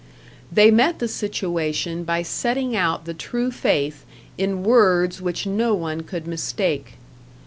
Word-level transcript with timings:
They 0.51 0.71
met 0.71 0.97
the 0.97 1.07
situation 1.07 2.03
by 2.05 2.23
setting 2.23 2.75
out 2.75 3.05
the 3.05 3.13
true 3.13 3.51
faith 3.51 4.03
in 4.35 4.63
words 4.63 5.21
which 5.21 5.45
no 5.45 5.75
one 5.75 6.01
could 6.01 6.25
mistake. 6.25 6.93